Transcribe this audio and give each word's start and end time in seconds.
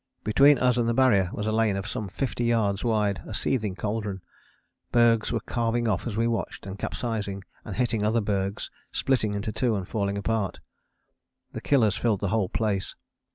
Between 0.23 0.57
us 0.57 0.77
and 0.77 0.89
the 0.89 0.95
Barrier 0.95 1.29
was 1.31 1.45
a 1.45 1.51
lane 1.51 1.75
of 1.75 1.85
some 1.85 2.07
fifty 2.09 2.43
yards 2.45 2.83
wide, 2.83 3.21
a 3.27 3.35
seething 3.35 3.75
cauldron. 3.75 4.21
Bergs 4.91 5.31
were 5.31 5.41
calving 5.41 5.87
off 5.87 6.07
as 6.07 6.17
we 6.17 6.25
watched: 6.25 6.65
and 6.65 6.79
capsizing: 6.79 7.43
and 7.63 7.75
hitting 7.75 8.03
other 8.03 8.19
bergs, 8.19 8.71
splitting 8.91 9.35
into 9.35 9.51
two 9.51 9.75
and 9.75 9.87
falling 9.87 10.17
apart. 10.17 10.59
The 11.51 11.61
Killers 11.61 11.97
filled 11.97 12.21
the 12.21 12.29
whole 12.29 12.49
place. 12.49 12.95